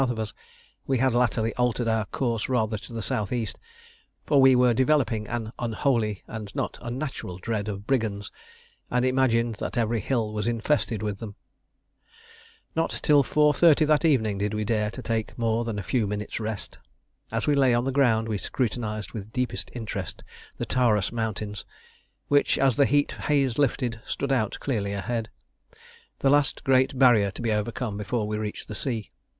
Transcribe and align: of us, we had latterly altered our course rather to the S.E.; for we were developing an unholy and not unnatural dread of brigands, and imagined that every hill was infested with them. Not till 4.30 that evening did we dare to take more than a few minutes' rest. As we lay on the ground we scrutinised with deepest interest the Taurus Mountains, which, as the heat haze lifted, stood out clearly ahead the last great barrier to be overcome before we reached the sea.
of 0.09 0.17
us, 0.17 0.33
we 0.87 0.97
had 0.97 1.13
latterly 1.13 1.53
altered 1.57 1.87
our 1.87 2.05
course 2.05 2.49
rather 2.49 2.75
to 2.75 2.91
the 2.91 3.05
S.E.; 3.07 3.47
for 4.25 4.41
we 4.41 4.55
were 4.55 4.73
developing 4.73 5.27
an 5.27 5.53
unholy 5.59 6.23
and 6.25 6.55
not 6.55 6.79
unnatural 6.81 7.37
dread 7.37 7.67
of 7.67 7.85
brigands, 7.85 8.31
and 8.89 9.05
imagined 9.05 9.53
that 9.59 9.77
every 9.77 9.99
hill 9.99 10.33
was 10.33 10.47
infested 10.47 11.03
with 11.03 11.19
them. 11.19 11.35
Not 12.75 12.99
till 13.03 13.23
4.30 13.23 13.85
that 13.85 14.03
evening 14.03 14.39
did 14.39 14.55
we 14.55 14.63
dare 14.65 14.89
to 14.89 15.03
take 15.03 15.37
more 15.37 15.63
than 15.63 15.77
a 15.77 15.83
few 15.83 16.07
minutes' 16.07 16.39
rest. 16.39 16.79
As 17.31 17.45
we 17.45 17.53
lay 17.53 17.71
on 17.71 17.85
the 17.85 17.91
ground 17.91 18.27
we 18.27 18.39
scrutinised 18.39 19.11
with 19.11 19.31
deepest 19.31 19.69
interest 19.75 20.23
the 20.57 20.65
Taurus 20.65 21.11
Mountains, 21.11 21.63
which, 22.27 22.57
as 22.57 22.75
the 22.75 22.87
heat 22.87 23.11
haze 23.27 23.59
lifted, 23.59 24.01
stood 24.07 24.31
out 24.31 24.57
clearly 24.59 24.93
ahead 24.93 25.29
the 26.21 26.31
last 26.31 26.63
great 26.63 26.97
barrier 26.97 27.29
to 27.29 27.41
be 27.43 27.51
overcome 27.51 27.97
before 27.97 28.27
we 28.27 28.39
reached 28.39 28.67
the 28.67 28.73
sea. 28.73 29.11